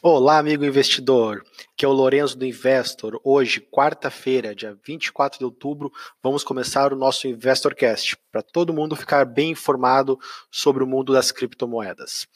[0.00, 1.44] Olá, amigo investidor,
[1.76, 3.20] que é o Lorenzo do Investor.
[3.24, 5.90] Hoje, quarta-feira, dia 24 de outubro,
[6.22, 10.16] vamos começar o nosso InvestorCast, para todo mundo ficar bem informado
[10.52, 12.28] sobre o mundo das criptomoedas.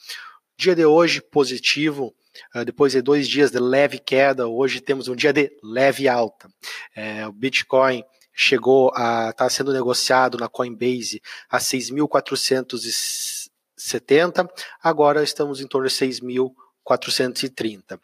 [0.57, 2.13] Dia de hoje, positivo,
[2.53, 6.49] ah, depois de dois dias de leve queda, hoje temos um dia de leve alta.
[6.93, 8.03] É, o Bitcoin
[8.33, 14.49] chegou a estar tá sendo negociado na Coinbase a 6.470,
[14.81, 16.53] agora estamos em torno de 6.000
[16.83, 17.99] 430.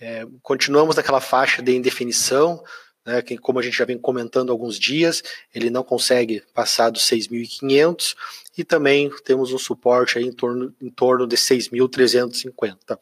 [0.00, 2.62] É, continuamos naquela faixa de indefinição,
[3.04, 5.22] né, que, como a gente já vem comentando há alguns dias,
[5.54, 8.14] ele não consegue passar dos 6.500
[8.56, 12.98] e também temos um suporte aí em torno, em torno de 6.350.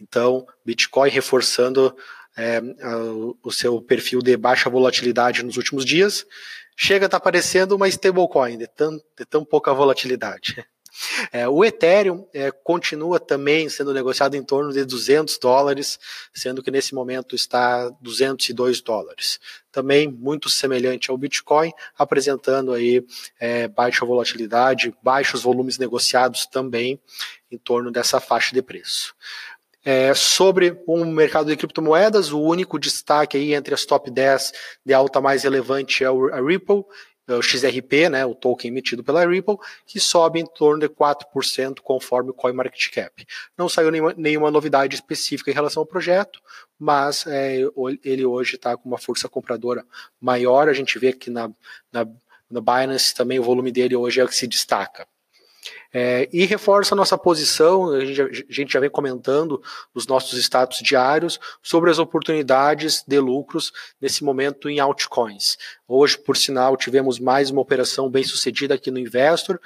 [0.00, 1.96] Então, Bitcoin reforçando
[2.36, 2.60] é,
[3.42, 6.26] o seu perfil de baixa volatilidade nos últimos dias,
[6.76, 10.64] chega a estar tá parecendo uma stablecoin de tão, de tão pouca volatilidade.
[11.32, 15.98] É, o Ethereum é, continua também sendo negociado em torno de 200 dólares,
[16.32, 19.38] sendo que nesse momento está 202 dólares.
[19.70, 23.04] Também muito semelhante ao Bitcoin, apresentando aí
[23.38, 27.00] é, baixa volatilidade, baixos volumes negociados também
[27.50, 29.14] em torno dessa faixa de preço.
[29.84, 34.52] É, sobre o mercado de criptomoedas, o único destaque aí entre as top 10
[34.84, 36.84] de alta mais relevante é a Ripple,
[37.28, 42.30] o XRP, né, o token emitido pela Ripple, que sobe em torno de 4% conforme
[42.30, 43.26] o CoinMarketCap.
[43.56, 46.40] Não saiu nenhuma, nenhuma novidade específica em relação ao projeto,
[46.78, 47.58] mas é,
[48.04, 49.84] ele hoje está com uma força compradora
[50.20, 50.68] maior.
[50.68, 51.50] A gente vê que na,
[51.92, 52.06] na,
[52.50, 55.06] na Binance também o volume dele hoje é o que se destaca.
[55.92, 59.62] É, e reforça a nossa posição, a gente, a gente, já vem comentando
[59.94, 65.56] nos nossos status diários sobre as oportunidades de lucros nesse momento em altcoins.
[65.88, 69.58] Hoje, por sinal, tivemos mais uma operação bem sucedida aqui no Investor,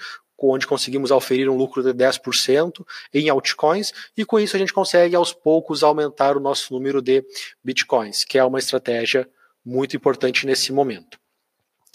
[0.49, 5.15] onde conseguimos oferir um lucro de 10% em altcoins, e com isso a gente consegue
[5.15, 7.23] aos poucos aumentar o nosso número de
[7.63, 9.29] bitcoins, que é uma estratégia
[9.65, 11.20] muito importante nesse momento.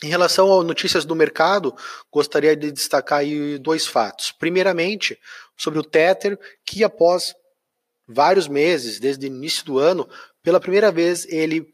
[0.03, 1.73] Em relação a notícias do mercado,
[2.11, 3.23] gostaria de destacar
[3.61, 4.31] dois fatos.
[4.31, 5.17] Primeiramente,
[5.57, 7.33] sobre o Tether, que após
[8.07, 10.07] vários meses, desde o início do ano,
[10.43, 11.65] pela primeira vez ele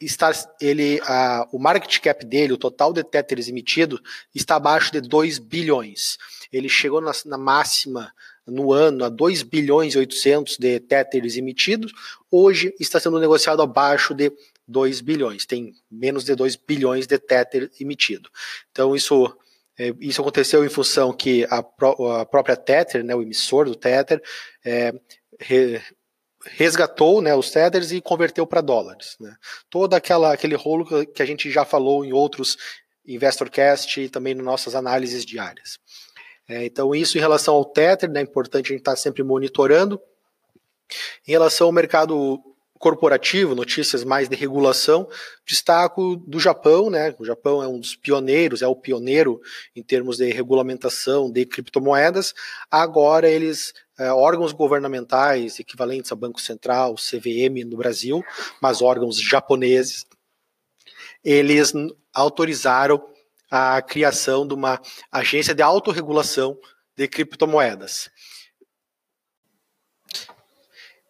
[0.00, 0.30] está
[0.60, 4.00] ele a, o market cap dele, o total de Tethers emitido,
[4.34, 6.18] está abaixo de 2 bilhões.
[6.52, 8.12] Ele chegou na, na máxima
[8.46, 11.92] no ano a 2 bilhões e 800 de Tethers emitidos,
[12.30, 14.32] hoje está sendo negociado abaixo de
[14.68, 18.28] 2 bilhões, tem menos de 2 bilhões de Tether emitido.
[18.70, 19.36] Então isso
[19.78, 23.74] é, isso aconteceu em função que a, pró a, própria Tether, né, o emissor do
[23.74, 24.22] Tether,
[24.64, 24.92] é,
[25.38, 25.82] re,
[26.52, 29.16] resgatou né, os Tethers e converteu para dólares.
[29.20, 29.34] Né.
[29.70, 32.56] Todo aquela, aquele rolo que a gente já falou em outros
[33.06, 35.78] InvestorCast e também nas nossas análises diárias.
[36.48, 39.22] É, então, isso em relação ao Tether, né, é importante a gente estar tá sempre
[39.22, 40.00] monitorando.
[41.26, 42.40] Em relação ao mercado
[42.78, 45.08] corporativo, notícias mais de regulação,
[45.44, 47.14] destaco do Japão, né?
[47.18, 49.40] O Japão é um dos pioneiros, é o pioneiro
[49.74, 52.34] em termos de regulamentação de criptomoedas.
[52.70, 58.24] Agora eles é, órgãos governamentais equivalentes a Banco Central, CVM no Brasil,
[58.60, 60.06] mas órgãos japoneses,
[61.24, 61.72] eles
[62.14, 63.02] autorizaram
[63.50, 64.80] a criação de uma
[65.10, 66.58] agência de autorregulação
[66.96, 68.10] de criptomoedas.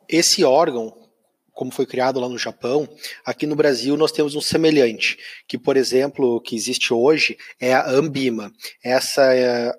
[0.09, 1.07] Esse órgão
[1.57, 2.87] como foi criado lá no Japão,
[3.25, 7.89] aqui no Brasil nós temos um semelhante, que, por exemplo, que existe hoje é a
[7.89, 8.53] Ambima.
[8.85, 9.73] Essa é,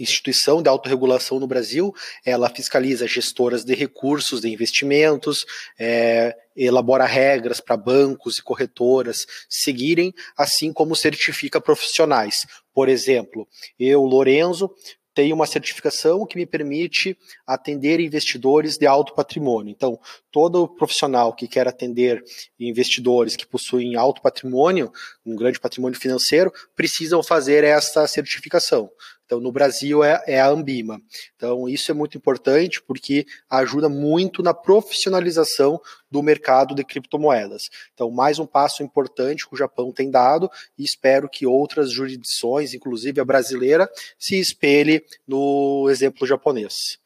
[0.00, 1.94] instituição de autorregulação no Brasil,
[2.24, 5.44] ela fiscaliza gestoras de recursos, de investimentos,
[5.78, 12.46] é, elabora regras para bancos e corretoras seguirem, assim como certifica profissionais.
[12.72, 13.46] Por exemplo,
[13.78, 14.70] eu, Lorenzo,
[15.14, 19.70] tenho uma certificação que me permite atender investidores de alto patrimônio.
[19.70, 19.98] Então,
[20.30, 22.22] todo profissional que quer atender
[22.58, 24.92] investidores que possuem alto patrimônio,
[25.26, 28.90] um grande patrimônio financeiro, precisam fazer essa certificação.
[29.30, 31.00] Então, no Brasil é, é, a Ambima.
[31.36, 35.80] Então, isso é muito importante porque ajuda muito na profissionalização
[36.10, 37.70] do mercado de criptomoedas.
[37.94, 42.74] Então, mais um passo importante que o Japão tem dado e espero que outras jurisdições,
[42.74, 43.88] inclusive a brasileira,
[44.18, 46.98] se espelhe no exemplo japonês.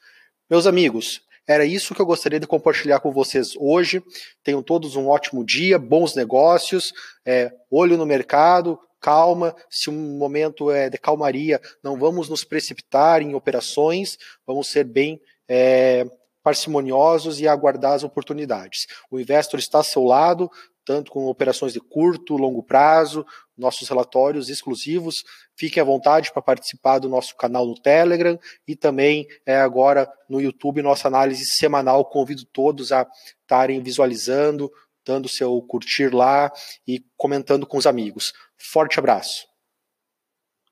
[0.49, 4.03] Meus amigos, era isso que eu gostaria de compartilhar com vocês hoje.
[4.43, 6.91] Tenham todos um ótimo dia, bons negócios,
[7.23, 13.21] é, olho no mercado, calma, se um momento é de calmaria, não vamos nos precipitar
[13.21, 14.17] em operações,
[14.47, 16.07] vamos ser bem é,
[16.43, 18.87] parcimoniosos e aguardar as oportunidades.
[19.11, 20.51] O investor está ao seu lado,
[20.87, 23.27] tanto com operações de curto, longo prazo,
[23.59, 25.17] nossos relatórios exclusivos.
[25.55, 30.41] Fiquem à vontade para participar do nosso canal no Telegram e também é, agora no
[30.41, 32.07] YouTube, nossa análise semanal.
[32.07, 33.07] Convido todos a
[33.43, 34.73] estarem visualizando,
[35.05, 36.51] dando seu curtir lá
[36.87, 38.33] e comentando com os amigos.
[38.57, 39.54] Forte abraço.